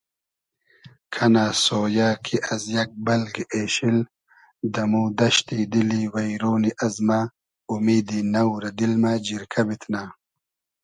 کئنۂ 1.13 1.45
سۉیۂ 1.63 2.09
کی 2.23 2.37
از 2.53 2.63
یئگ 2.75 2.91
بئلگی 3.05 3.43
اېشیل 3.53 3.97
دئمو 4.73 5.03
دئشتی 5.19 5.59
دیلی 5.71 6.03
وݷرۉنی 6.13 6.71
ازمۂ 6.85 7.21
اومیدی 7.69 8.19
نۆ 8.33 8.43
رۂ 8.61 8.69
دیل 8.77 8.93
مۂ 9.01 9.11
جیرکۂ 9.25 9.61
بیتنۂ 9.67 10.03